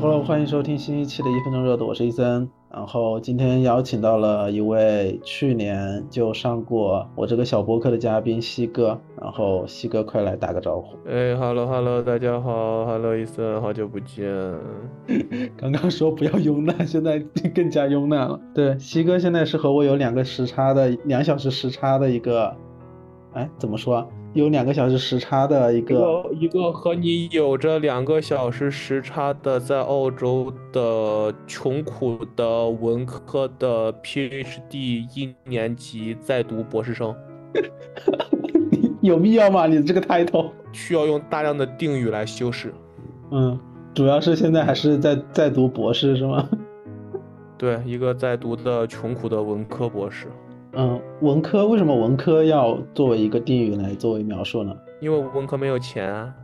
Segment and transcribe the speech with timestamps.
[0.00, 2.48] Hello，Hello，欢迎收听新一期的一分钟热度，我是伊森。
[2.72, 8.98] 然后今天邀请到了一位去年就上过我这个小播客的嘉宾西哥。
[9.20, 10.96] 然后西哥快来打个招呼。
[11.06, 14.26] 哎，Hello，Hello，大家好，Hello，伊森，好久不见。
[15.58, 17.18] 刚刚说不要慵懒，现在
[17.54, 18.40] 更加慵懒了。
[18.54, 22.56] 对，西哥现在是和我有两个时差的，两小时时差的一个，
[23.34, 24.08] 哎，怎么说？
[24.32, 37.12] 有两个小时时差的一个一个和你有着两个小时时差的在澳洲的穷苦的文科的 PhD 一年级在读博士生，
[39.02, 39.66] 有必要吗？
[39.66, 42.72] 你这个 title 需要用大量的定语来修饰。
[43.32, 43.58] 嗯，
[43.94, 46.48] 主要是现在还是在在读博士是吗？
[47.58, 50.28] 对，一个在读的穷苦的文科博士。
[50.72, 54.76] 嗯，文科为什么文科要作为一个定语来作为描述呢？
[55.00, 56.34] 因为文科没有钱啊。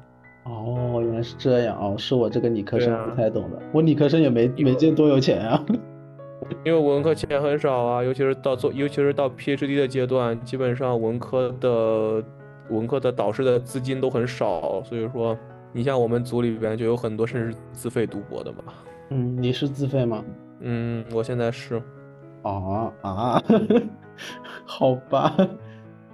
[0.44, 3.58] 哦，原来是这样哦，是我这个理科生不太懂的。
[3.72, 5.64] 我理科生也没没见多有钱啊。
[6.64, 12.22] 因为文科钱很少啊，尤其是到做，尤其是到 PhD 的阶段，基本上文科的
[12.68, 15.36] 文科的导师的资金都很少，所以说，
[15.72, 18.58] 你像我们组里边就有很多甚至自费读博的嘛。
[19.10, 20.24] 嗯，你是自费吗？
[20.60, 21.82] 嗯，我现在是。
[22.42, 23.42] 啊啊。
[24.64, 25.36] 好吧，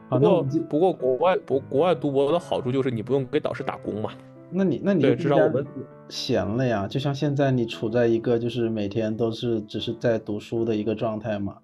[0.09, 4.11] 不过不过国外国国外读博的好处就是你不用给导师打工嘛。
[4.51, 5.67] 那你那你至少我们
[6.11, 11.57] 闲了呀，就像现在你处在一个就是每天都是只是在读书的一个状态嘛，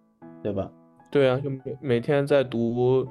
[0.42, 0.70] 对吧？
[1.10, 3.06] 对啊，就每每天在读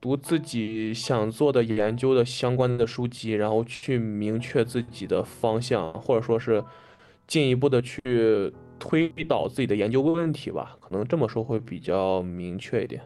[0.00, 6.62] 读自己想做的研究的相关的书籍，然后去明确自己的方向，或者说是
[7.28, 8.52] 进一步的去。
[8.80, 13.02] 推导自己的研究问题吧，可能这么说会比较明确一点。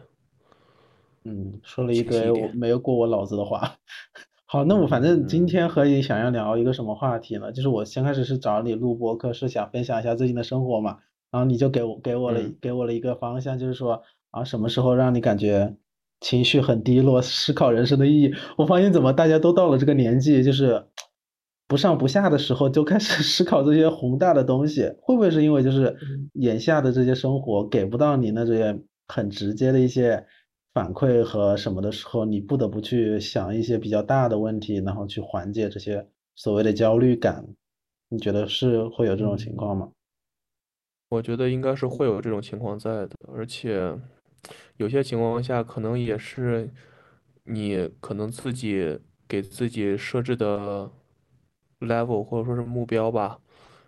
[1.23, 3.77] 嗯，说了一堆没有过我脑子的话。
[4.45, 7.51] 好，那我反正今天和你想要聊一个什么话题呢？
[7.51, 10.99] 就是我先开始是找你录播课，是想分享一下最近的生活嘛。
[11.31, 15.75] 然后你就给我给我了给我了一个方向，就是说啊，什么时候让你感觉
[16.21, 18.35] 情绪很低落，思考人生的意义？
[18.57, 20.85] 我发现怎么大家都到了这个年纪，就是。
[21.67, 25.95] 不上不下的时候就开始 思考这些宏大的东西，会不会是因为就是
[26.33, 30.25] 眼下的这些生活给不到你那些很直接的一些
[30.73, 37.45] 反馈和什么的时候，你不得不去想一些比较大的问题，然后去缓解这些所谓的焦虑感？
[38.09, 39.89] 你觉得是会有这种情况吗？
[41.09, 43.97] 我觉得应该是会有这种情况在的，而且
[44.77, 46.69] 有些情况下可能也是
[47.45, 50.91] 你可能自己给自己设置的。
[51.85, 53.39] Level 或者说是目标吧，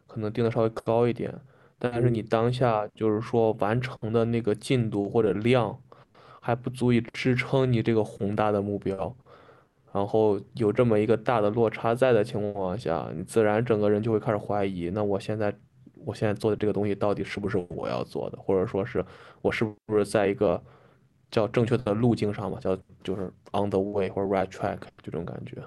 [0.08, 1.34] 可能定的稍微高一点，
[1.78, 5.78] 但是你当下就是说完成的那个进度或者量，
[6.40, 9.16] 还不足以支撑你这个宏大的目标，
[9.92, 15.54] 然后有这么一个大的落差在的情况下，你自然整个人就会开始怀疑，那我现在
[16.06, 19.04] 我现在做的这个东西到底是不是我要做的，或者说是
[19.42, 20.62] 我是不是在一个
[21.32, 25.62] 叫正确的路径上嘛，叫就是 on the way 或者 right track 这种感觉，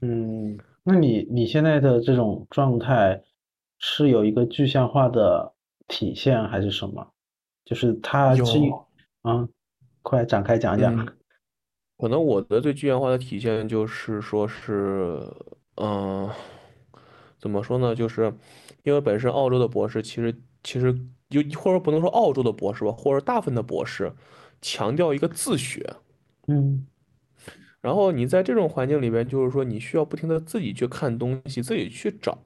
[0.00, 0.58] 嗯。
[0.84, 3.22] 那你你现在的这种状态
[3.78, 5.54] 是有一个具象化的
[5.88, 7.10] 体现还是什么？
[7.64, 8.42] 就是它是
[9.22, 9.48] 嗯，
[10.02, 11.08] 快展开讲讲。
[11.96, 15.18] 可能我的最具象化的体现就是说是，
[15.76, 16.28] 嗯，
[17.38, 17.94] 怎么说呢？
[17.94, 18.34] 就是
[18.82, 20.94] 因为本身澳洲的博士其实其实
[21.28, 24.12] 有，或者不能说澳洲的博士吧，或者大部分的博士
[24.60, 25.96] 强调一个自学。
[26.48, 26.86] 嗯。
[27.84, 32.38] 然后你在这种环境里边，就是说你需要不停的自己去看东西，自己去找。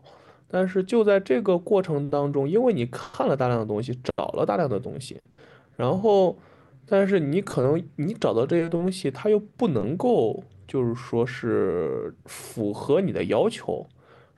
[0.49, 5.21] 但是就在这个过程当中，因为你看了大量的东西，找了大量的东西，
[5.77, 6.37] 然后，
[6.87, 13.87] 但是你可能你找到这些东西，它又不能够就是说是符合你的要求。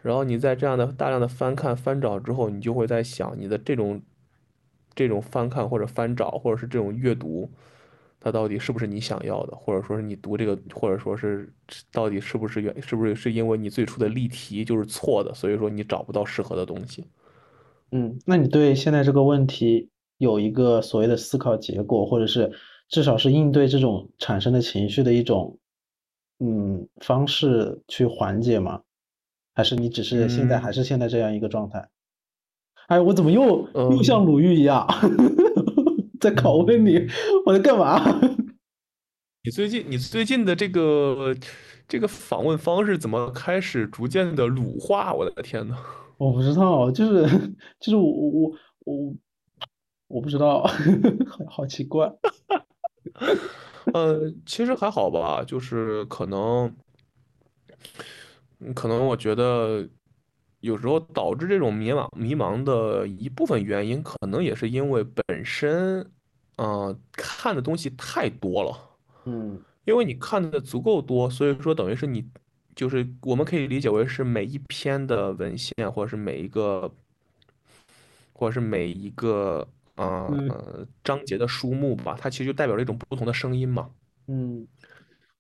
[0.03, 4.03] 然后你在这样的大量的翻看翻找之后，你就会在想，你的这种
[4.95, 7.51] 这种翻看或者翻找，或者是这种阅读。
[8.21, 11.51] 它到底是不是你想要的，或者说是你读这个，或者说是
[11.91, 17.07] 到底是不是原，是不是是因为你最初的例题就是错的，所以说你找不到适合的东西。
[17.93, 19.89] 嗯，那你对现在这个问题
[20.19, 22.53] 有一个所谓的思考结果，或者是
[22.89, 25.59] 至少是应对这种产生的情绪的一种
[26.39, 28.83] 嗯方式去缓解吗？
[29.55, 31.89] 还是你只是现在还是现在这样一个状态？
[32.87, 34.87] 哎，我怎么又又像鲁豫一样？
[36.21, 37.07] 在拷问你，
[37.47, 38.21] 我在干嘛？
[39.43, 41.35] 你最近你最近的这个
[41.89, 45.15] 这个访问方式怎么开始逐渐的鲁化？
[45.15, 45.77] 我的天呐，
[46.19, 47.27] 我不知道，就是
[47.81, 48.53] 就是我我
[48.85, 49.15] 我
[50.09, 50.63] 我不知道，
[51.49, 52.13] 好奇怪。
[53.95, 56.71] 呃，其实还好吧，就是可能
[58.75, 59.89] 可能我觉得
[60.61, 66.11] 有时候导致这种迷茫迷茫的一部分原因，可能也是因为本身，
[66.57, 68.79] 嗯，看的东西太多了。
[69.25, 72.29] 嗯，因为你看的足够多，所以说等于是你，
[72.75, 76.91] 就是我们可以理解为是每一篇的文献，或者是每一个，
[78.33, 83.91] 或者是每一个啊呃章节的书目吧，它其实就代表了一种不同的声音嘛。
[84.27, 84.67] 嗯。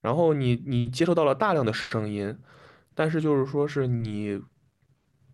[0.00, 2.34] 然后你你接受到了大量的声音，
[2.94, 4.40] 但是就是说是你，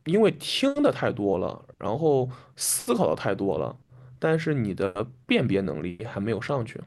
[0.07, 3.77] 因为听的太多了，然后思考的太多了，
[4.19, 6.81] 但是你的辨别能力还没有上去。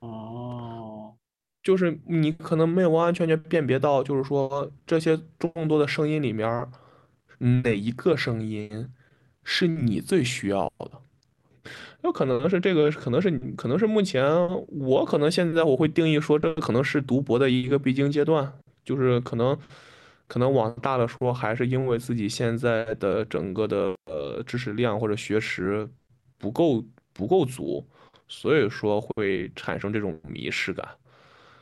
[0.00, 1.14] 哦，
[1.62, 6.68] 就是你可能没有完完全全辨别到，就是说这些众多的声音里面，
[7.38, 8.88] 哪一个声音
[9.42, 10.90] 是你最需要的。
[12.04, 14.24] 有可能是这个，可能是你，可能是目前
[14.68, 18.52] 我可能现在我会定义说，这可能是读博的一个必经阶段，
[18.84, 19.58] 就是可能，
[20.28, 25.88] 可能往大了说，还是因为自己现在的整个的呃知识量或者学识
[26.36, 27.84] 不够不够足，
[28.28, 30.86] 所以说会产生这种迷失感。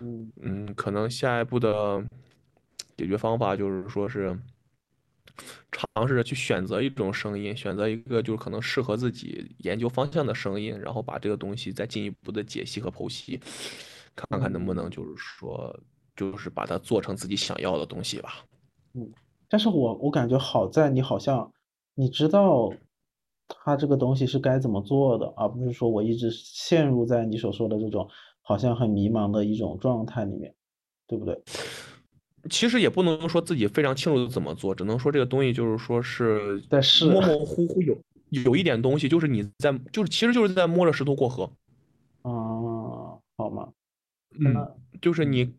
[0.01, 2.05] 嗯嗯，可能下一步的
[2.97, 4.39] 解决方法就是说是。
[5.71, 13.39] 尝试着去选择一种声音，选择一个就是可能适合自己研究方向的声音，然后把这个东西再进一步的解析和剖析，
[14.15, 15.79] 看看能不能就是说，
[16.17, 18.47] 就是把它做成自己想要的东西吧。
[18.97, 19.13] 嗯，
[19.49, 21.53] 但是我我感觉好在你好像
[21.95, 22.73] 你知道
[23.47, 28.09] 它这个东西是该怎么做的，而不是说我一直陷入在你所说的这种
[28.41, 30.55] 好像很迷茫的一种状态里面，
[31.07, 31.41] 对不对？
[32.49, 37.99] 其实也不能说自己非常清楚怎么做，只能说这个东西就是说是在试，模模糊糊有
[38.31, 41.51] 有一点东西，就是你在就是其实就是在摸着石头过河。
[42.23, 43.69] 啊，好吗？
[44.39, 44.55] 嗯，
[45.01, 45.53] 就是你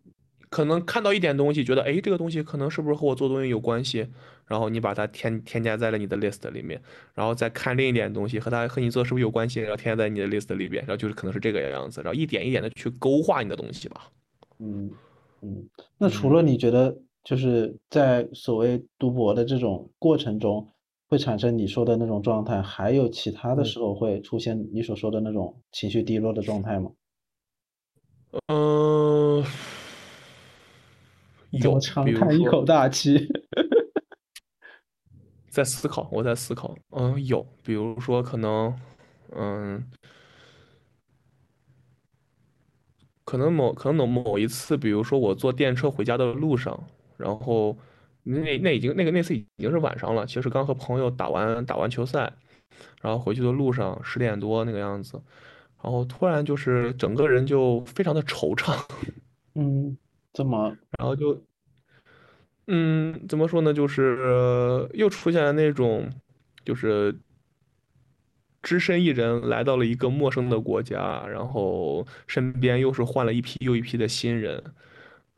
[0.49, 4.07] 可能看到一点东西，觉得哎这个东西可能是不是和我做东西有关系，
[4.45, 6.81] 然后你把它添添加在了你的 list 里面，
[7.13, 14.11] 然后再看另一点东西和它和你做是不是有关系，然后添加在你的 list 里边，然后就是可能是这个样子，然后一点一点的去勾画你的东西吧。
[14.59, 14.89] 嗯。
[15.39, 20.67] 嗯，那除了你觉得就是在所谓读博的这种过程中
[21.07, 26.89] 会产生你说的那种状态，还有其他的时候会出现你所说的那种情绪低落的状态吗？
[28.47, 29.44] 嗯，
[31.59, 33.27] 有，长叹一口大气，
[35.50, 36.75] 在思考，我在思考。
[36.92, 38.75] 嗯，有，比如说可能，
[39.36, 39.83] 嗯。
[43.30, 46.81] 可能某可能某某一次，比如说我坐电车回家的路上，
[47.18, 47.77] 然后
[48.24, 52.31] 那那已经那个那次已经是晚上了，其实刚和朋友打完打完球赛，
[53.01, 55.21] 然后回去的路上十点多那个样子，
[55.83, 58.81] 然后突然就是整个人就非常的惆怅，
[59.56, 59.98] 嗯，
[60.38, 60.78] 怎么？
[61.00, 61.44] 然后就，
[62.68, 63.74] 嗯，怎么说呢？
[63.74, 66.07] 就是又出现了那种，
[66.63, 67.16] 就是。
[68.63, 74.62] 只身一人来到了一个陌生的国家，然后身边又是换了一批又一批的新人，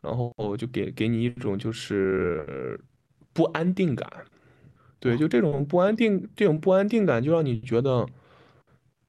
[0.02, 2.80] 然后就给给你一种就是
[3.32, 4.10] 不安定感。
[5.00, 8.08] 对，就这种不安定，这种不安定感就让你觉得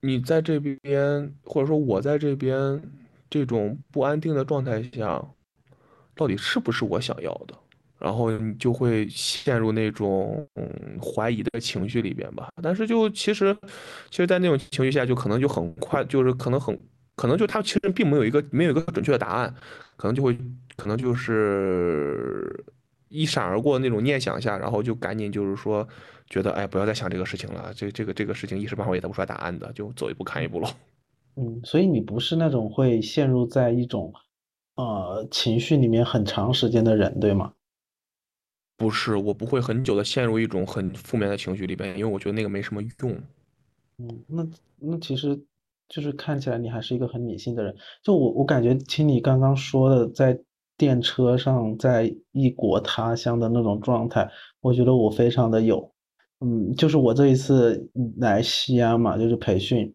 [0.03, 2.83] 你在这边，或者说我在这边，
[3.31, 5.25] 这种不安定的状态下，
[6.21, 7.55] 到底是不是我想要的？
[7.99, 12.51] 然后你就会陷入那种嗯怀疑的情绪里边吧。
[12.63, 13.57] 但是就其实，
[14.11, 16.79] 其实，在那种情绪下，就可能就很快，就是可能很
[17.17, 19.55] 可能就他其实并没有一个没有一个准确的答案，
[19.97, 20.37] 可能就会
[20.77, 22.63] 可能就是
[23.09, 25.89] 一闪而过那种念想下，然后就赶紧就是说
[26.29, 30.69] 觉得哎不要再想这个事情了，这这个这个事情一时半会也得不出来答案的，就走一步看一步喽。
[31.37, 34.13] 嗯，所以你不是那种会陷入在一种
[34.81, 37.53] 呃情绪里面很长时间的人，对吗？
[38.77, 43.13] 不是，我不会很久的陷入一种很负面的情绪里边，因为我觉得那个没什么用。
[43.99, 44.47] 嗯，那
[44.79, 45.39] 那其实
[45.87, 47.77] 就是看起来你还是一个很理性的人。
[48.03, 50.39] 就我我感觉听你刚刚说的，在
[50.79, 54.27] 电车上，在异国他乡的那种状态，
[54.61, 55.93] 我觉得我非常的有。
[56.41, 59.95] 嗯，就是我这一次来西安嘛，就是培训。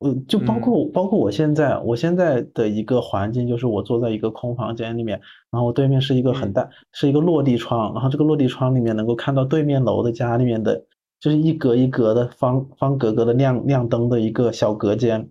[0.00, 5.18] 嗯，就包括包括我现在，我现在的一个环境就是我坐在一个空房间里面，
[5.50, 10.84] 然后对面是一个很大，是一个落地窗，然后这个落地窗里面能够看到对面楼的家里面的，
[11.18, 15.30] 就是一格一格的方方格格的亮亮灯的一个小隔间，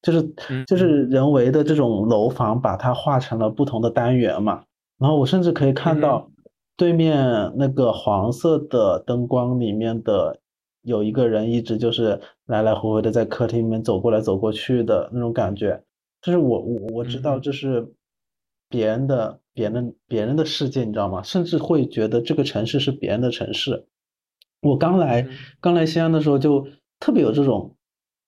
[0.00, 0.34] 就是
[0.66, 4.62] 就是人为的这种楼房把它画成了不同的单元嘛，
[4.98, 6.30] 然后我甚至可以看到
[6.74, 10.38] 对面那个黄色的灯光里面的。
[10.82, 15.82] 有一个人一直就是来来回回的在客厅里面走过来走过去的那种感觉，
[16.22, 17.92] 就是我我我知道这是
[18.68, 21.22] 别人的别人别人的世界，你知道吗？
[21.22, 23.86] 甚至会觉得这个城市是别人的城市，
[24.62, 25.28] 我刚来
[25.60, 26.66] 刚来西安的时候就
[27.00, 27.76] 特别有这种，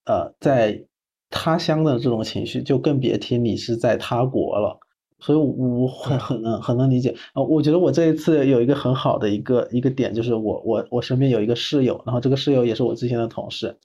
[0.04, 0.84] 呃，在
[1.30, 4.78] 他乡的这种情绪，就更别提你是在他国了。
[5.20, 7.42] 所以，我很很能很能理解啊。
[7.42, 13.76] 我觉得我这一次有一个很好的一个一个点，就是我我我身边有一个室友，然后这个室友也是我之前的同事。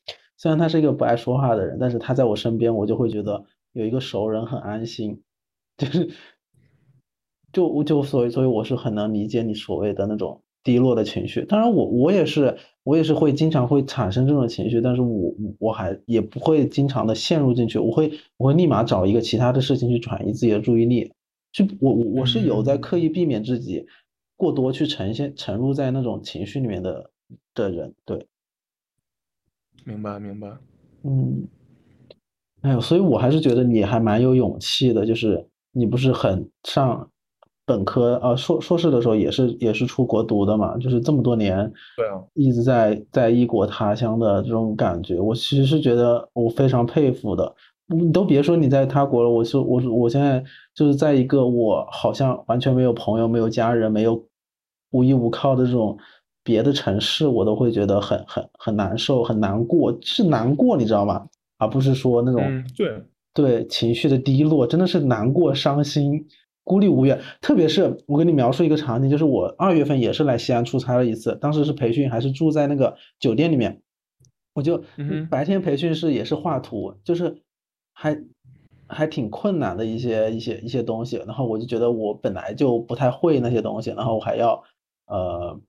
[0.43, 5.21] 虽然他是一个不爱说话的人，但是他在我身边，我就会觉得有一个熟人很安心。
[5.79, 6.09] 就是，
[7.53, 10.41] 就就所以所以我是很能理解你所谓的那种。
[10.65, 21.11] 低落的情绪，当然我我也是我也是会经常会产生这种情绪，但是我我还也不会经常的陷入进去，我会我会立马找一个其他的事情去转移自己的注意力，
[21.51, 23.85] 就我我我是有在刻意避免自己
[24.37, 27.11] 过多去呈现沉入在那种情绪里面的
[27.53, 28.25] 的人，对，
[29.83, 30.47] 明白明白，
[31.03, 31.47] 嗯，
[32.61, 37.09] 哎呦，所以我还是觉得你还蛮有勇气的，就是你不是很上。
[37.65, 41.55] 本科啊，硕硕士的时候也是也是出国读的嘛，就是这么多年，
[41.95, 47.55] 对啊，一直在在异国他乡的这种感觉，我其实是觉得我非常佩服的。
[47.87, 50.43] 你都别说你在他国了，我是我我现在
[50.75, 54.21] 就是在一个我好像完全没有朋友、没有家人、没有
[54.91, 55.97] 无依无靠的这种
[56.43, 61.27] 别的城市，我都会觉得很很很难受、很难过，是难过，你知道吗？
[61.57, 62.41] 而不是说那种
[62.75, 66.27] 对对情绪的低落，真的是难过、伤心。
[66.65, 73.81] 孤立无援，特别是我给你描述一个场景，就是我二月份也是来西安出差了一次，当时是培训，还是住在那个酒店里面，
[74.53, 74.81] 我就
[75.29, 77.35] 白天培训是也是画图，就是
[77.91, 78.17] 还
[78.87, 84.63] 还挺困难的一些一些一些东西，然后我就觉得我本来就不太会那些东西，然后我还要
[85.07, 85.59] 呃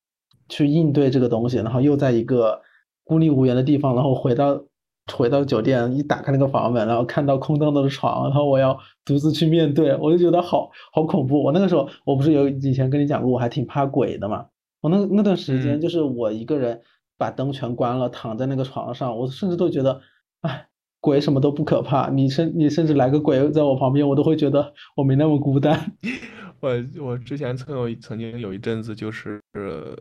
[0.48, 2.60] 去应对这个东西，然后又在一个
[3.04, 4.64] 孤立无援的地方，然后回到。
[5.12, 8.74] 回到酒店，一打开那个房门，然后看到空荡荡的床，然后我要
[9.04, 11.42] 独自去面对，我就觉得好好恐怖。
[11.44, 14.46] 我那个时候，我不是有以前跟你讲过，我还挺怕鬼的嘛。
[14.80, 16.80] 我那那段时间，就是我一个人
[17.18, 20.00] 把灯全关了，躺在那个床上，我甚至都觉得，
[20.40, 20.68] 哎，
[21.02, 22.08] 鬼什么都不可怕。
[22.08, 25.92] 你甚你甚至来个鬼在我旁边，我都会觉得我没那么孤单。
[26.64, 29.38] 我我之前曾有曾经有一阵子，就是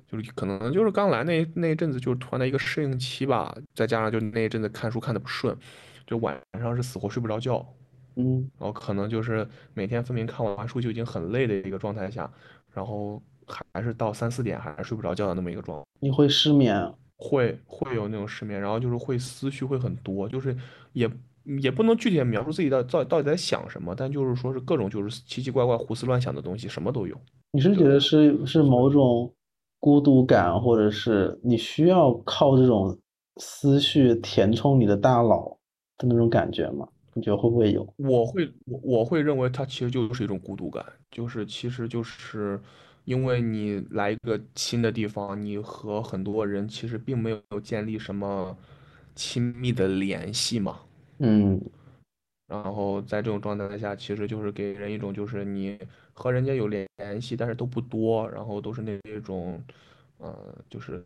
[0.08, 5.56] 就是可能就是刚来那那一阵子，就是突然的一个适应期吧，再加上就那一阵子看书看的不顺，
[6.08, 7.66] 就晚上是死活睡不着觉，
[8.16, 12.32] 嗯，然后可能就是每天分明看完书就已经很累的一个状态下，
[12.72, 15.84] 然后还是到三四点还是睡不着觉的那么一个状。
[16.00, 16.90] 你会失眠？
[17.18, 20.56] 会会有那种失眠，然后就是会思绪会很多，就是
[20.94, 21.10] 也。
[21.62, 27.16] 也不能具体描述自己到到到底在想什么，但就是说是各种就是奇奇怪怪、胡思乱想的东西，什么都有。
[27.52, 29.32] 你是觉得是是某种
[29.80, 32.98] 孤独感，或者是你需要靠这种
[33.38, 35.58] 思绪填充你的大脑
[35.98, 36.88] 的那种感觉吗？
[37.14, 37.88] 你觉得会不会有？
[37.98, 42.60] 我会我我会认为它其实就是一种孤独感，就是其实就是
[43.06, 48.58] 因为你来一个新的地方，你和很多人其实并没有建立什么
[49.14, 50.80] 亲密的联系嘛。
[51.24, 51.58] 嗯，
[52.48, 55.80] 然后在这种状态下，其实就是给人一种就是你
[56.12, 56.86] 和人家有联
[57.22, 59.58] 系，但是都不多，然后都是那种，
[60.18, 61.02] 呃，就是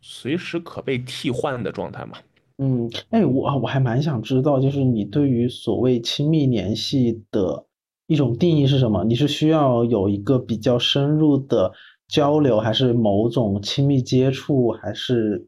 [0.00, 2.16] 随时可被替换的状态嘛。
[2.56, 7.66] 嗯，哎，我我还蛮想知道，就是你对于所谓亲密联系的
[8.06, 9.04] 一种定义是什么？
[9.04, 11.72] 你是需要有一个比较深入的
[12.08, 15.46] 交流，还是某种亲密接触，还是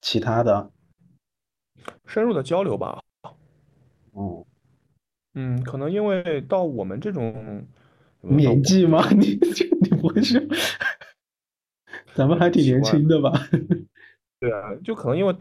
[0.00, 0.72] 其他的？
[2.04, 3.00] 深入的交流吧。
[4.18, 4.44] 哦，
[5.34, 7.64] 嗯，可能因为到我们这种
[8.20, 9.08] 年纪吗？
[9.12, 9.38] 你
[9.80, 10.48] 你不会是？
[12.14, 13.32] 咱们还挺年轻的吧？
[14.40, 15.36] 对啊，就可能因为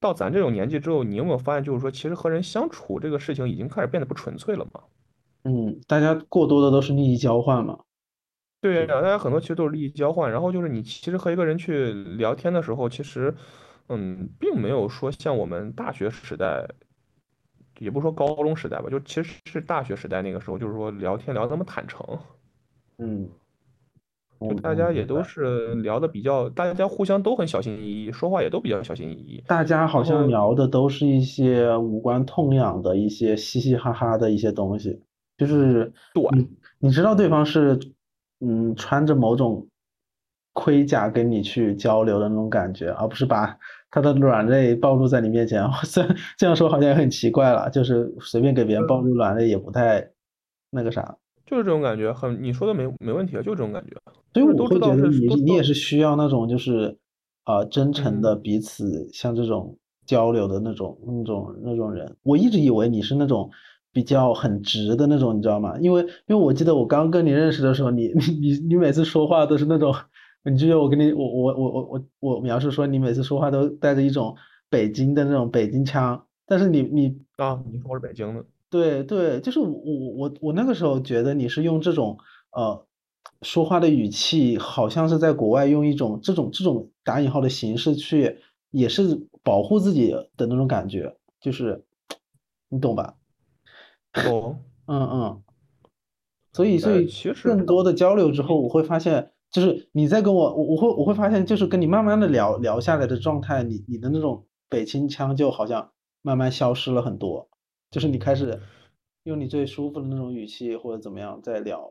[0.00, 4.82] 到咱这种年纪之后，你有没有发现，就是说，其实和人相处这个事情已经开始变得不纯粹了嘛？
[5.44, 7.78] 嗯，大家过多的都是利益交换嘛。
[8.60, 10.30] 对呀，大家很多其实都是利益交换。
[10.30, 13.34] 然后就是你其实和一个人去聊天的时候，其实
[13.88, 16.66] 嗯，并没有说像我们大学时代。
[17.78, 22.18] 也不说高中时代吧，就其实是大学时代那个时候，就是说聊天聊那么坦诚，
[22.98, 23.28] 嗯，
[24.40, 29.44] 就大家也都是聊的比较，大家互相都很小心翼翼，说话也都比较小心翼翼。
[29.46, 35.02] 大家好像聊的都是一些无关痛痒的一些嘻嘻哈哈的一些东西，
[35.36, 36.24] 就是对，
[36.78, 37.78] 你知道对方是
[38.40, 39.66] 嗯穿着某种
[40.52, 43.58] 盔甲跟你去交流的那种感觉，而不是把。
[43.90, 50.10] 他的软肋暴露在你面前， 虽然这样说好像也很奇怪了，就是随便给别人暴露软肋也不太
[50.70, 51.16] 那个啥，
[51.46, 53.96] 就是这种感觉，很你说的没没问题啊，就这种感觉。
[54.34, 56.98] 所以我会觉得你你也是需要那种就是
[57.44, 62.16] 啊真诚的彼此像这种交流的那种那种那种人。
[62.22, 63.48] 我一直以为你是那种
[63.92, 65.78] 比较很直的那种，你知道吗？
[65.80, 69.94] 因为因为我记得我刚跟你认识的时候，你你你你每次说话都是那种。
[70.48, 71.82] 你记得我跟你我我我我
[72.20, 74.36] 我我描述说你每次说话都带着一种
[74.70, 82.16] 北京的那种北京腔，但是你你啊，你说我是北京的，对对，就是我我我我那个时候觉得你是用这种
[82.52, 82.86] 呃
[83.42, 88.38] 说话的语气，好像是在国外用一种这种这种打引号的形式去，
[88.70, 91.84] 也是保护自己的那种感觉，就是
[92.68, 93.16] 你懂吧？
[94.30, 95.42] 哦， 嗯嗯，
[96.52, 97.10] 所以所以
[97.42, 99.32] 更多的交流之后，我会发现。
[99.56, 107.48] 就是你在跟我，我我会我会发现，就是跟你慢慢的聊聊下来的状态，你你的那种北京腔就好像慢慢消失了很多，
[107.90, 108.60] 就是你开始
[109.24, 111.90] 用你最舒服的那种语气或者怎么样在聊。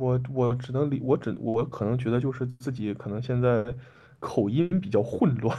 [0.00, 3.64] 我我只能理，我只我可能觉得就是自己可能现在
[4.18, 5.56] 口音比较混乱。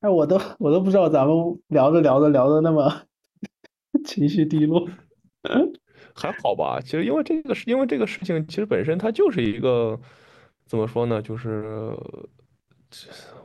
[0.00, 1.36] 哎，我都我都不知道咱们
[1.68, 3.02] 聊着聊着聊的那么
[4.04, 4.88] 情绪低落。
[6.12, 10.00] 还好吧，其实因为这个是因为这个事情，其实本身它就是一个。
[10.68, 11.22] 怎么说呢？
[11.22, 11.96] 就是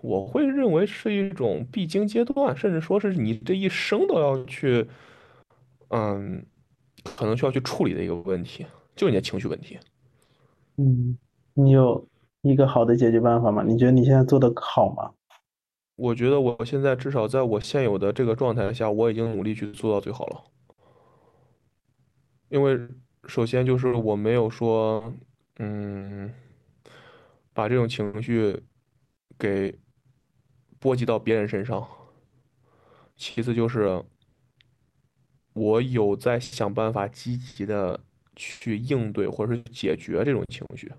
[0.01, 4.85] 我会认为是一种必经阶段，甚至说是你这一生都要去，
[5.87, 6.45] 嗯，
[7.15, 9.79] 可能需要去处理的一个问题，就是你的情绪问题。
[10.75, 11.17] 嗯，
[11.53, 12.05] 你有
[12.41, 13.63] 一个好的解决办法吗？
[13.63, 15.11] 你觉得你现在做的好吗？
[15.95, 20.43] 我觉得我现在至少在我现有的这个状态下，我已经努力去做到最好了。
[22.49, 22.77] 因为
[23.27, 25.13] 首先就是我没有说，
[25.59, 26.29] 嗯。
[27.53, 28.63] 把这种情绪
[29.37, 29.77] 给
[30.79, 31.87] 波及到别人身上。
[33.15, 34.03] 其次就是
[35.53, 37.99] 我有在想办法积极的
[38.35, 40.91] 去应对或者是解决这种情绪，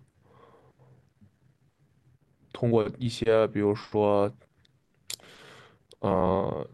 [2.52, 4.32] 通过一些比如说，
[5.98, 6.70] 呃，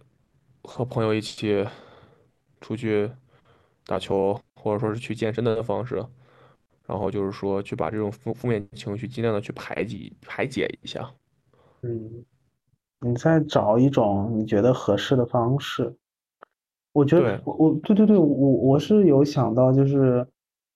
[0.63, 1.67] 和朋友一起
[2.61, 3.11] 出去
[3.87, 6.05] 打球，或者说是去健身的方式。
[6.91, 11.09] 然后就是说，去把这种负负面情绪尽量的去排挤、排解一下。
[11.83, 12.25] 嗯，
[13.01, 15.95] 你再找一种你觉得合适的方式。
[16.93, 20.27] 我觉得我我对对对，我我是有想到，就是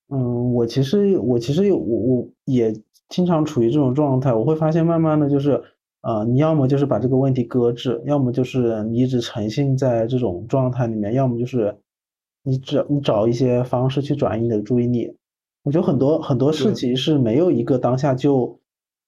[0.08, 2.72] 嗯，我其实我其实我我也
[3.08, 4.32] 经常处于这种状态。
[4.32, 5.60] 我会发现，慢慢的就是，
[6.02, 11.76] 呃，你要么就是把这个问题搁置，要么就是你一直沉浸在这种状态里面，要么就是
[12.44, 15.16] 你找你找一些方式去转移你的注意力。
[15.64, 18.60] 我觉得很多很多事情是没有一个当下就，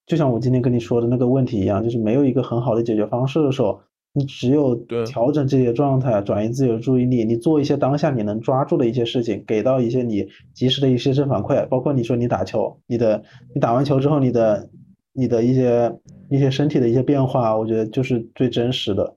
[0.07, 3.79] 就像我今天跟你说的那个问题一样，就是没有一个很好的解决方式的时候，
[4.15, 13.23] 你只有调整自己的状态，转移自己的注意力，你做一些当下你能抓住的一些事情，给到一些你及时的一些正反馈，包括你说你打球，你的
[13.55, 14.71] 你打完球之后你的
[15.13, 15.95] 你的一些
[16.31, 19.15] 一些身体的一些变化，我觉得就是最真实的。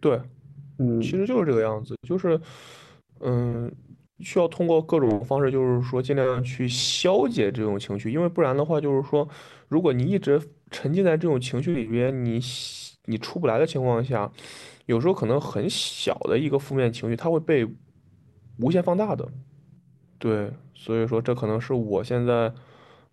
[0.00, 0.20] 对，
[0.80, 2.40] 嗯，其实就是这个样子，就是
[3.20, 3.70] 嗯。
[4.20, 9.28] 需要通过各种方式，就是说尽量去消解这种情绪，因为不然的话，就是说，
[9.68, 12.40] 如果你一直沉浸在这种情绪里边，你
[13.04, 14.32] 你出不来的情况下，
[14.86, 17.66] 有时候可能很小的一个负面情绪，它会被
[18.58, 19.28] 无限放大的。
[20.18, 22.52] 对，所以说这可能是我现在，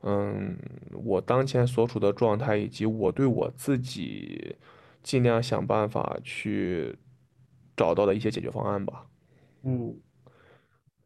[0.04, 0.58] 嗯，
[1.04, 4.56] 我当前所处的状态，以及我对我自己
[5.04, 6.98] 尽量想办法去
[7.76, 9.06] 找到的一些解决方案吧。
[9.64, 9.96] 嗯。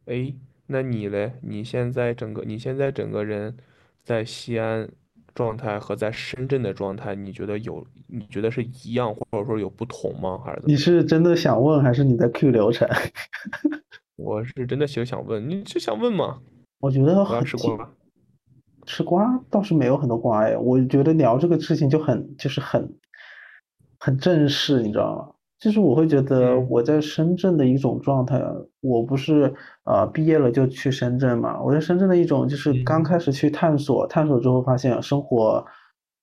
[0.08, 0.34] 哎，
[0.66, 1.34] 那你嘞？
[1.42, 3.56] 你现在整个你现在整个人
[4.02, 4.88] 在西安
[5.34, 7.86] 状态和在深圳的状态，你觉得有？
[8.10, 10.40] 你觉得是一样，或者说有不同吗？
[10.42, 10.62] 还是？
[10.64, 12.88] 你是真的想问，还是你在 Q 流程？
[14.16, 16.40] 我是真的想想问，你就想问吗？
[16.80, 17.90] 我觉得很吃瓜，
[18.86, 20.56] 吃瓜倒是没有很多瓜哎。
[20.56, 22.94] 我觉得聊这个事情就很就是很
[23.98, 25.34] 很正式，你知道吗？
[25.60, 28.40] 就是我会觉得我在深圳的一种状态，
[28.80, 29.52] 我不是
[29.84, 35.64] 呃毕业了就去深圳嘛，我在深圳的一种就是刚开始去探索，探索之后发现生活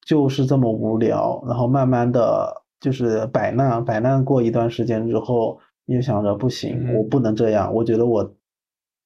[0.06, 8.36] 就是这么无聊，然后慢慢的就是摆烂，摆烂过一段时间之后，又想着不行，我不能这样，我觉得我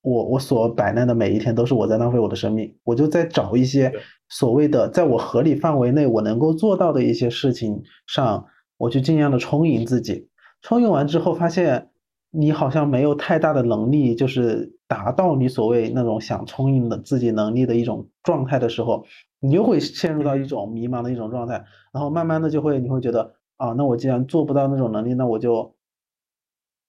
[0.04, 3.92] 我我所摆烂的每一天都是我在浪费我的生命，我就在找一些
[4.28, 8.46] 所谓的在我合理范围内我能够做到的一些事情上。
[8.80, 10.30] 我去尽量的充盈自己，
[10.62, 11.90] 充盈完之后发现
[12.32, 19.06] 你好像没有太大的能力，就是达到你所谓那种想充盈的自己能力的一种状态的时候，
[19.42, 25.76] 你又会陷入到一种迷茫的一种状态，然后慢慢的就会你会觉得啊，那我既然做不到那种能力，那我就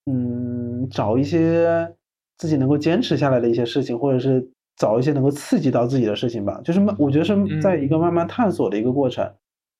[0.06, 1.92] 嗯找一些
[2.38, 9.28] 自己能够坚持下来的一些事情，或者是找一些能够刺激到自己的事情吧，就是慢，我觉得是在一个慢慢探索的一个过程。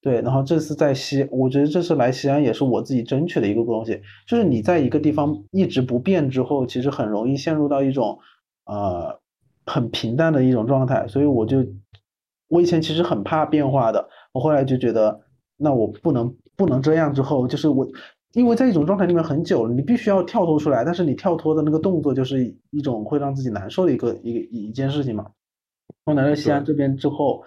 [0.02, 8.18] 对，然后这次在西，我觉得这次来西安也是我自己争取的一个东西，就是你在一个地方一直不变之后，其实很容易陷入到一种，
[8.64, 9.20] 呃，
[9.66, 11.06] 很平淡的一种状态。
[11.06, 11.58] 所以我就，
[12.48, 15.20] 我以前其实很怕变化的，我后来就觉得，
[15.58, 17.12] 那我不能不能这样。
[17.12, 17.86] 之后就是我，
[18.32, 25.26] 因为在一种状态里面很久了，你必须要跳脱出来，但是你跳脱的那个动作就是一种会让自己难受的一个一个一件事情嘛。
[26.06, 27.42] 我来到西安这边之后，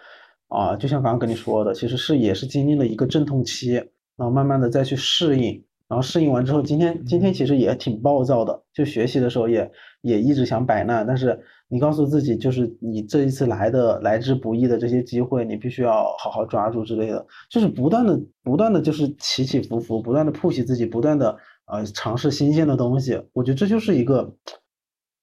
[0.54, 5.64] 啊，就像刚刚跟你说的，其实是也是经历了一个阵痛期，然后慢慢的再去适应。
[5.86, 9.70] 然后适应完之后，今天今天其实也挺暴躁的，就学习的时候也
[10.02, 24.36] 也一直想摆烂，但是你告诉自己，就是你这一次来的来之不易的这些机会，你必须要好好抓住之类的，就是不断的不断的就是起起伏伏，不断的 push 自己，不断的呃尝试新鲜的东西，我觉得这就是一个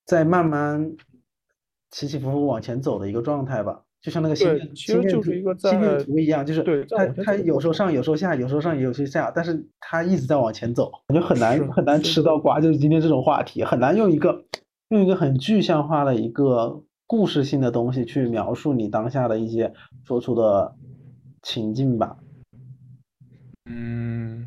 [0.04, 0.92] 在慢慢
[1.90, 3.82] 起起伏伏往前走的一个状态吧。
[4.02, 5.44] 就像那个心电心电图心
[5.80, 12.60] 电图一样，就是它它有时候上有时候下，有时候上有时候下，但是它一直在往前走，感觉很难很难吃到瓜。
[12.60, 14.44] 就是今天这种话题，很难用一个
[14.88, 19.74] 用一个很具象化的一个故事性的东西去描述你当下的一些
[20.06, 20.74] 说出的
[21.42, 22.16] 情境吧。
[23.66, 24.46] 嗯，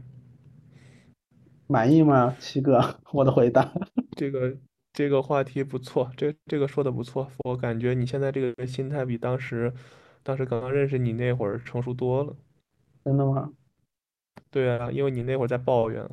[1.67, 2.95] 满意吗，七哥？
[3.13, 3.71] 我的回答。
[4.17, 4.57] 这个。
[4.93, 9.73] 这个话题不错，这这个说的不错，我感觉你现在这个心态比当时，
[10.21, 12.35] 当时刚刚认识你那会儿成熟多了。
[13.05, 13.53] 真的吗？
[14.51, 16.07] 对啊，因为你那会儿在抱怨。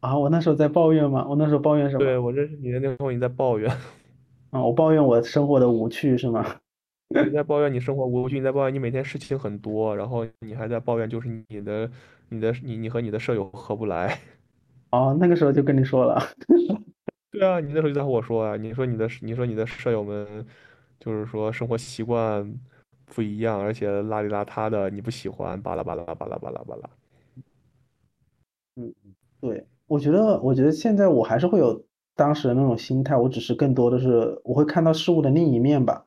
[0.00, 1.26] 啊，我那时候在抱怨吗？
[1.28, 2.04] 我那时候抱怨什么？
[2.04, 3.70] 对，我认识你的那会儿你在抱怨。
[4.50, 6.44] 啊，我抱怨我生活的无趣是吗？
[7.24, 11.90] 你在抱怨你生活无趣，你在抱怨你每天事情很多，然后你还在抱怨就是你的
[12.28, 14.20] 你的你你和你的舍友合不来。
[14.92, 16.18] 哦，那个时候就跟你说了。
[17.38, 20.44] 对啊，你那时候就在和我说啊，你说你的，你说你的舍友们，
[20.98, 22.52] 就是说生活习惯
[23.06, 26.90] 不一样，而且邋里邋遢的，你不喜欢，巴拉巴拉巴拉巴拉巴拉。
[28.74, 28.92] 嗯，
[29.40, 31.84] 对，我觉得，我觉得现在我还是会有
[32.16, 36.06] 当时的那种心态，我只是更多的是我会看到事物的另一面吧。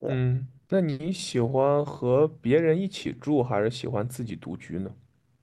[0.00, 4.90] 嗯，那你喜欢和别人一起住，还是喜欢自己独居呢？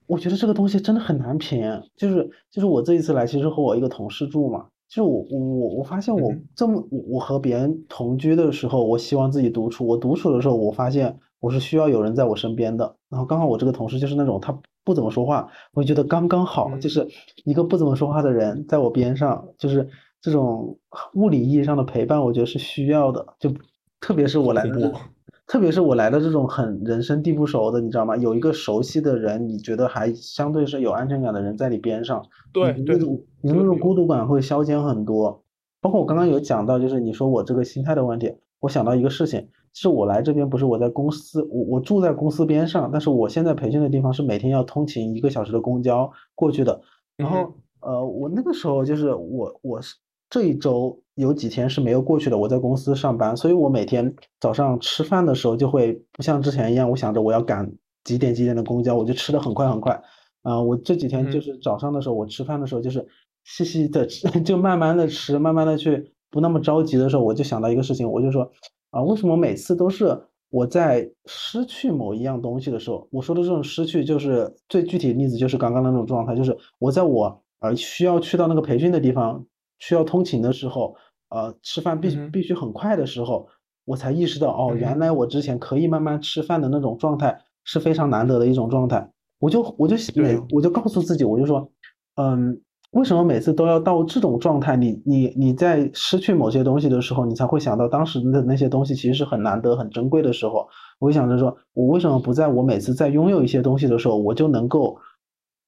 [0.06, 1.60] 我觉得这个东西真的很难评，
[1.96, 4.68] 就是就是我这一次来，其实和我一个同事住嘛。
[4.88, 9.86] 就我我我发现我这么我和别人同居的时候，我希望自己独处。
[9.86, 12.96] 我独处的时候，我发现我是需要有人在我身边的。
[13.08, 17.06] 然后刚好我这个同事就是那种他不怎么说话，我觉得刚刚好，就是
[17.44, 19.88] 一个不怎么说话的人在我边上，就是
[20.20, 20.78] 这种
[21.14, 23.26] 物理意义上的陪伴，我觉得是需要的。
[23.40, 23.52] 就
[24.00, 24.92] 特别是我来的。
[25.46, 28.16] 特别是我来的这种很人生地不熟的，你知道吗？
[28.16, 35.42] 有一个熟悉的人，你觉得还相对是有安全感的人在你边上，对那种你那种孤独感会消减很多。
[35.80, 46.80] 包括我刚刚有讲到，就是你说我这个心态的问题，我想到一个事情，是我来这边不是我在公司，我我住在公司边上，但是我现在培训的地方是每天要通勤一个小时的公交过去的。
[47.16, 49.94] 然后呃，我那个时候就是我我是。
[50.28, 57.70] 这一周有几天是没有过去的，我在公司上班，所以我每天早上吃饭的时候就会不像之前一样，我想着我要赶
[58.04, 60.00] 几点几点的公交，我就吃的很快很快。
[60.42, 63.06] 啊，我这几天就是早上的时候，我吃饭的时候就是
[63.44, 68.50] 细细的吃， 就慢慢的吃，慢慢的去，不那么着急的时候，我就想到一个事情，我就说
[68.90, 79.44] 啊，为什么每次都是我在失去某一样东西的时候，我说的这种失去，就是最具体的例子就是刚刚那种状态，就是我在我呃需要去到那个培训的地方。
[79.78, 80.94] 需要通勤的时候，
[81.28, 83.48] 呃，吃饭必必须很快的时候，
[83.84, 89.10] 我才意识到，哦，原来我之前可以慢慢吃饭的那种状态是非常难得的一种状态。
[89.38, 91.70] 我就我就每我就告诉自己，我就说，
[92.14, 92.58] 嗯，
[92.92, 94.76] 为什么每次都要到这种状态？
[94.76, 100.66] 你你你在失去某些东西的时候，你才会想到当时的那些东西其实是很难得、很珍贵的时候。
[100.98, 104.96] 我想着说，我为什么不在我每次在拥有一些东西的时候，我就能够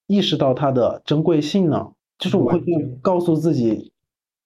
[0.07, 1.89] 意识到它的珍贵性呢？
[2.19, 2.63] 就是我会
[3.03, 3.93] 告诉自己。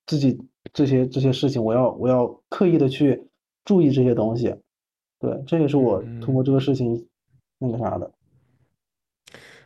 [0.07, 0.41] 自己
[0.73, 3.29] 这些这些事情，我要我要刻意的去
[3.65, 4.55] 注意这些东西，
[5.19, 7.07] 对，这也是我通过这个事情
[7.59, 8.13] 那个啥的。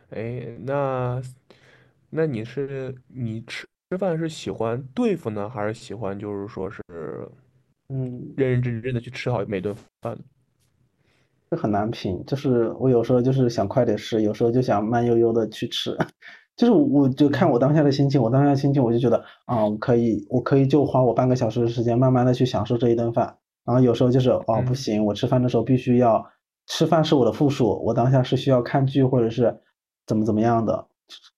[0.09, 1.21] 哎，那
[2.09, 6.81] 那你是你吃吃饭是喜欢对付呢，还是喜欢就是说是
[7.89, 10.17] 嗯认认真真的去吃好每顿饭？
[11.49, 15.97] 这很难评，就是我有时候就是想快点吃，有时候就想慢悠悠的去吃。
[16.57, 23.37] 就是我，就看我当下的心情，我当下的心情，我就觉得啊，我可以，我可以就花我半个小时的时间，慢慢的去享受这一顿饭。
[23.63, 26.25] 然后有时候就是哦，不行，我吃饭的时候必须要
[26.65, 29.55] 吃饭是我的附属，我当下是需要看剧或者是
[30.07, 30.87] 怎么怎么样的，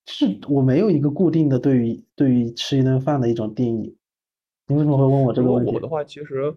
[0.07, 3.97] 是我没有一个固定的对于对于吃一顿饭的一种定义。
[4.67, 5.73] 你为什么会问我这个问题？
[5.73, 6.55] 我的话，其实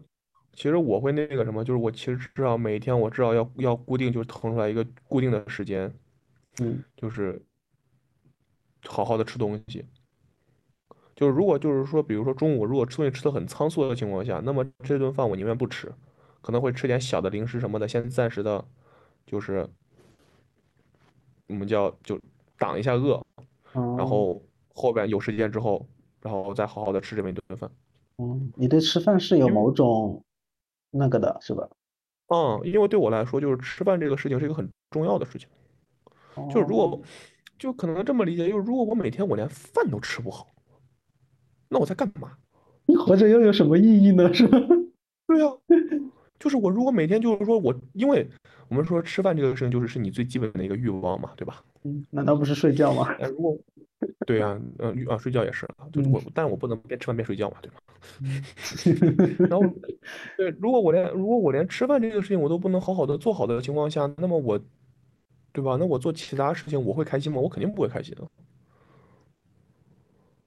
[0.52, 5.92] 其实我会那个什么，就是我其实至少每天我至少要要固定就是腾出来一个固定的时间，
[6.60, 7.42] 嗯，就是。
[8.86, 9.84] 好好的吃东西，
[11.14, 15.92] 就是如果就是说，比如说中午如果吃东西吃的很仓促的情况下，那么这顿饭我宁愿不吃，
[16.40, 18.64] 可能会吃点小的零食什么的，先暂时的，
[19.24, 19.68] 就是
[21.48, 22.20] 我们叫就
[22.58, 23.24] 挡一下饿，
[23.72, 24.42] 然后
[24.74, 25.86] 后边有时间之后，
[26.20, 27.70] 然后再好好的吃这么一顿饭。
[28.18, 30.22] 嗯，你对吃饭是有某种
[30.90, 31.68] 那个的，是吧？
[32.28, 35.48] 嗯，因为对我来说，就是吃饭这个事情是一个很重要的事情。
[36.50, 36.98] 就是如果，
[37.62, 40.48] 就可能这么理解，就是如果我每天我连饭都吃不好，
[41.68, 42.32] 那我在干嘛？
[42.86, 44.34] 你活着又有什么意义呢？
[44.34, 44.58] 是吧？
[45.28, 45.46] 对呀，
[46.40, 48.28] 就是我如果每天就是说我，因为
[48.66, 51.62] 我们说吃饭这个事情就是是你最基本的一个欲望嘛，对吧？
[51.84, 53.08] 嗯，难道不是睡觉吗？
[53.30, 53.56] 如果，
[54.26, 57.78] 对呀，嗯啊，睡觉也是啊，就是我，但我不能边吃饭边睡觉嘛，对吧？
[59.48, 59.64] 然后，
[60.36, 64.58] 对，如果我连如果我连吃饭这个事情我都不能好好的做好的情况下，那么我，
[65.52, 65.76] 对吧？
[65.78, 67.38] 那我做其他事情我会开心吗？
[67.38, 68.26] 我肯定不会开心的。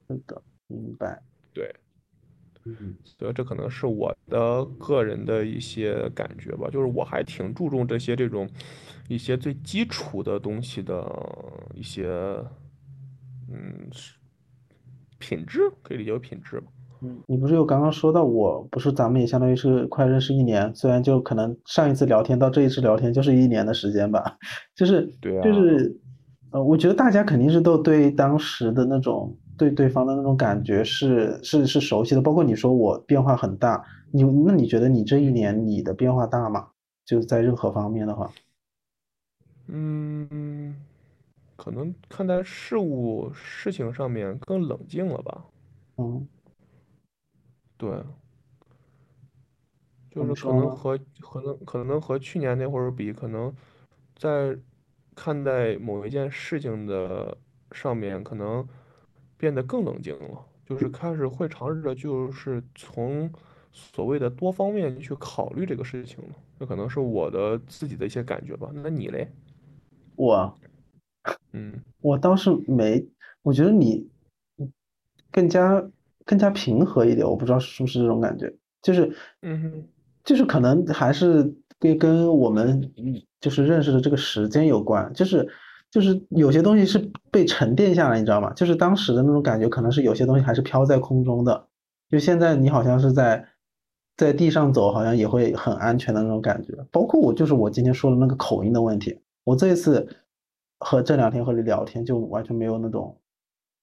[0.09, 1.21] 是的，明白。
[1.53, 1.73] 对，
[2.63, 8.49] 嗯，所以这可能是我的个人的一些感觉吧，就是我还挺注重这些这种
[9.07, 11.05] 一些最基础的东西的
[11.73, 12.07] 一些，
[13.49, 13.89] 嗯，
[15.17, 16.71] 品质可以理解为品质吧。
[17.05, 24.37] 嗯，你不是有刚刚说到，我不是咱们也相当于是快认识一年，虽然就可能上一次聊天到这一次聊天就是一年的时间吧，
[24.75, 25.95] 就是对啊，就是
[26.51, 36.67] 呃，我觉得大家肯定是都对当时的那种对对方的那种感觉是是是熟悉的，包括你说我变化很大，你那你觉得你这一年你的变化大吗？
[37.05, 38.31] 就在任何方面的话，
[39.67, 40.75] 嗯，
[41.55, 45.45] 可能看待事物事情上面更冷静了吧，
[45.97, 46.27] 嗯。
[47.77, 47.91] 对，
[50.09, 53.53] 就是可能和可能可能和去年那会儿比，可能
[54.15, 54.57] 在
[55.13, 57.37] 看待某一件事情的
[57.73, 58.65] 上面，可能
[59.37, 63.29] 变得更冷静了，就是开始会尝试着就是从
[63.73, 66.35] 所谓的多方面去考虑这个事情了。
[66.57, 68.71] 这可能是我的自己的一些感觉吧。
[68.73, 69.29] 那你嘞？
[70.15, 70.57] 我，
[71.51, 73.05] 嗯，我倒是没，
[73.41, 74.07] 我觉得你
[75.29, 75.85] 更加。
[76.25, 79.87] 更加平和一点，我不知道是不是这种感觉，就是，嗯，
[80.23, 82.91] 就是可能还是跟跟我们
[83.39, 85.47] 就是认识的这个时间有关，就是
[85.91, 86.97] 就是有些东西是
[87.31, 88.51] 被沉淀下来，你知道吗？
[88.53, 91.67] 就是当时的那种感觉，可能是有些东西还是飘在空中的，
[92.09, 93.47] 就现在你好像是在
[94.17, 96.73] 在地上走，好像也会很安全的那种感觉。
[96.91, 100.07] 包括我，就是我今天说的那个口音的问题，我这一次
[100.79, 103.19] 和这两天和你聊天，就完全没有那种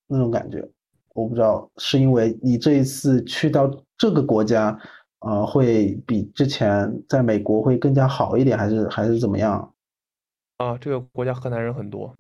[0.09, 0.69] 那种感觉。
[1.15, 4.79] 我不知道是因为你这一次去到这个国家，
[5.21, 9.73] 呃，会比之前在美国会更加好一点，还是还是怎么样？
[10.59, 12.15] 啊，这个国家河南人很多，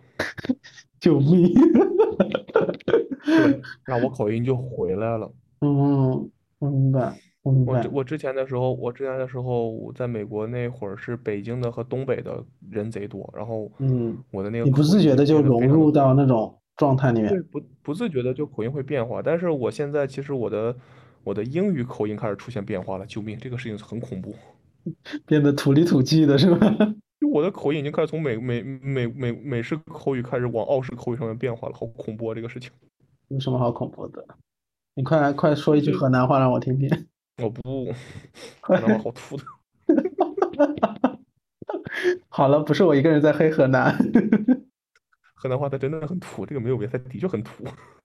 [1.00, 1.52] 救命！
[3.24, 5.30] 对，那我口音就回来了。
[5.60, 7.82] 嗯，明白，明白。
[7.84, 16.58] 我我之前的时候，我之前的时候在美国那会儿是北京的和东北的人贼多，然后嗯，我的那个你不自觉的就融入到那种。
[16.76, 20.76] 状态里面，对，不不自觉的就口音会变化，但是我现在其实我的
[21.24, 24.34] 我的英语口音开始出现变化了，救命，这个事情很恐怖，
[25.26, 26.74] 变得土里土气的是吧？
[27.20, 32.34] 就我的口音已经开始从美美美美美式口语开始往澳式口语上面变化了，好恐怖啊！
[32.34, 32.70] 这个事情
[33.28, 34.26] 有什么好恐怖的？
[34.94, 36.88] 你快来快说一句河南话让我听听。
[37.42, 37.92] 我不，
[38.60, 39.44] 河南话好土的。
[42.28, 43.96] 好了，不是我一个人在黑河南。
[45.42, 47.64] 河南话它真的很土，这个没有别的，的确很土。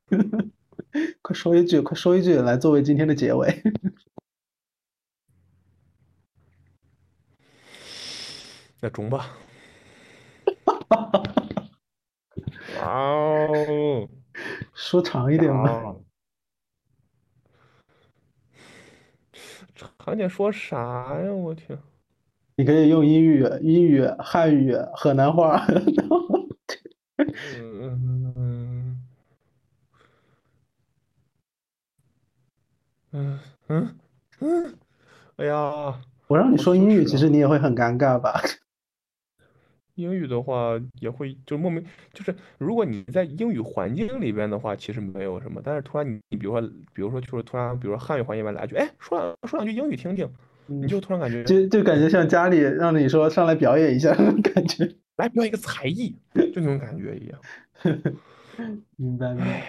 [1.21, 3.47] 快说一句，快说一句，来作为今天的结尾。
[8.81, 9.37] 那中吧。
[12.81, 14.09] 哦，
[14.73, 15.95] 说长一点吧。
[19.75, 20.75] 长点说啥
[21.21, 21.31] 呀？
[21.31, 21.77] 我天！
[22.55, 25.63] 你可以用英语、英语、汉语、河南话。
[27.17, 28.99] 嗯
[33.11, 33.95] 嗯嗯
[34.39, 34.73] 嗯，
[35.37, 38.39] 哎呀，我让你说英语，其实你也会很尴尬吧？
[39.95, 45.59] 英语的话也会就莫名就是，如果你在英语环境里边的话，其实没有什么。
[45.63, 46.61] 但是突然你你比如说
[46.93, 50.31] 比如说就是突然比如说汉语环境里面来句，哎，说两说两句英语听听，
[50.67, 54.85] 你就突然感觉就就感觉像家里让你说上来表演一下那种感觉，
[55.17, 57.39] 来表演一个才艺，就那种感觉一样。
[58.95, 59.67] 明白明白，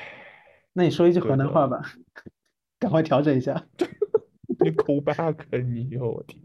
[0.72, 1.82] 那你说一句河南话吧，
[2.80, 3.66] 赶快调整一下。
[4.60, 6.42] 你 call back 你，我天，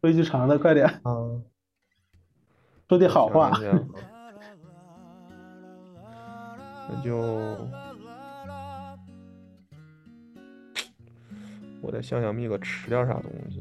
[0.00, 0.86] 说一句长的，快点。
[0.86, 1.42] 啊，
[2.88, 3.50] 说点好话。
[6.88, 7.16] 那就，
[11.82, 13.60] 我再想想蜜哥吃点啥东西。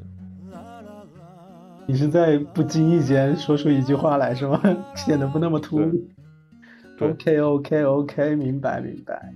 [1.87, 4.59] 你是在不经意间说出一句话来是吗？
[4.95, 6.07] 显得不那么突兀。
[6.99, 9.33] OK OK OK，明白明白。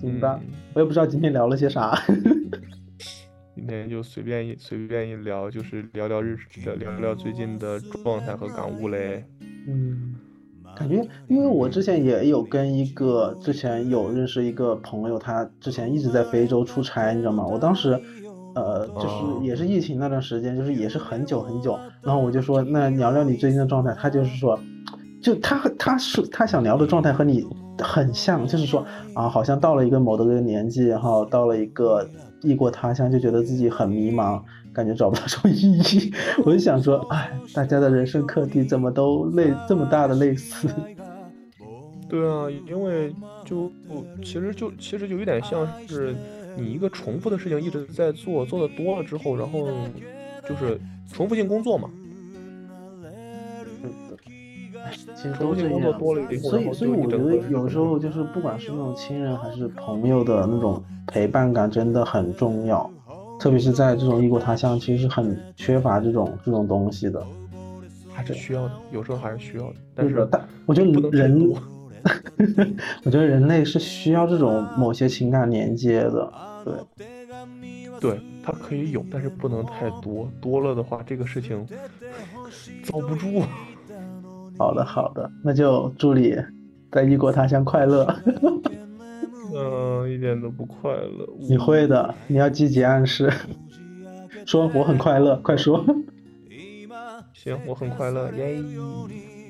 [0.00, 0.40] 行吧，
[0.74, 1.96] 我也不知道今天聊了些啥。
[3.54, 9.24] 今天就随便一随便一聊，就是聊聊日聊聊聊最近的状态和感悟嘞。
[9.66, 10.14] 嗯，
[10.76, 17.44] 感觉因为我之前也有跟一个之前有认识一个朋友，他之前一直在非洲出差，你知道吗？
[17.44, 18.00] 我当时
[18.58, 24.58] 呃就是也是疫情那段时间，就是也是很久很久，然后我就说那聊聊你最近的状态，他就是说，
[25.22, 27.46] 就他他是他想聊的状态和你
[27.78, 32.08] 很像，就是说啊好像到了一个某的个年纪，然后到了一个。
[32.40, 34.40] 异国他乡就觉得自己很迷茫，
[34.72, 36.14] 感觉找不到 什么意义。
[36.44, 40.68] 我就想说，哎，大家的人生课题怎么都类这么大的类似？
[42.08, 43.12] 对啊，因为
[43.44, 46.14] 就我其实就其实就有点像是
[46.58, 49.68] 你一个重复的事情一直在做，做的多了之后，然后
[50.48, 50.78] 就是
[51.12, 51.88] 重复性工作嘛。
[55.14, 55.98] 其实都这样，
[56.40, 62.90] 所以所以我觉得有时候就是不管是那种亲人还是朋友的那种陪伴感真的很重要，
[63.38, 67.22] 特别是在这种异国他乡，其实是很缺乏这种这种东西的，
[68.10, 69.74] 还是需要的，有时候还是需要的。
[69.94, 71.50] 但是，但我觉得人，
[73.04, 76.32] 我觉得人类是需要这种某些情感连接的，
[76.64, 76.74] 对，
[78.00, 81.66] 对，它可以有，但是不能太多，多了的话，这个事情
[82.84, 83.42] 遭不住。
[84.58, 86.36] 好的，好的，那就祝你
[86.90, 88.04] 在异国他乡快乐。
[89.54, 91.28] 嗯，一点都不快乐。
[91.38, 93.32] 你会的，你要积极暗示。
[94.46, 95.84] 说我很快乐，快说。
[97.34, 98.62] 行，我很快乐，耶。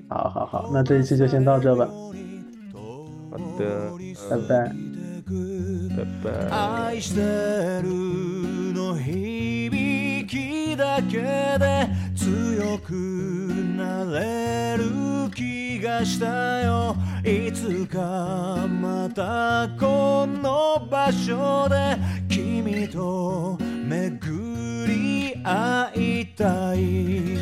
[0.08, 1.86] 好好好，那这一期就先到这吧。
[3.30, 3.92] 好的，
[4.30, 4.97] 拜拜。
[5.98, 7.00] 拜拜。
[13.76, 16.96] なれる気がしたよ。
[17.24, 21.96] いつかまたこの場所で
[22.28, 27.38] 君と巡り会いたい。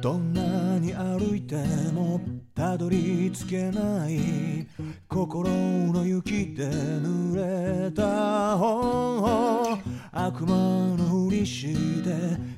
[0.00, 1.56] どんなに歩いて
[1.92, 2.20] も
[2.54, 4.66] たどり着けない。
[5.10, 5.50] 心
[5.92, 9.78] の雪で濡れた本を
[10.12, 10.54] 悪魔
[10.96, 12.14] のふりして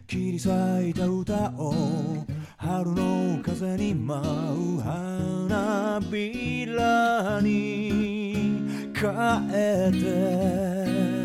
[0.07, 0.51] 切り裂
[0.87, 2.27] いた歌を
[2.59, 4.21] 春の風に舞
[4.77, 11.22] う花びらに変えて